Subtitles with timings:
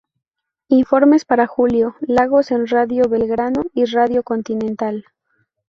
[0.69, 5.05] Informes para Julio Lagos en Radio Belgrano y Radio Continental.